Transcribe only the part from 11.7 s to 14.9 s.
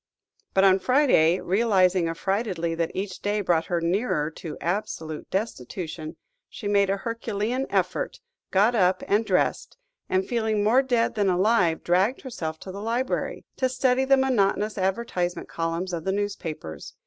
dragged herself to the library, to study the monotonous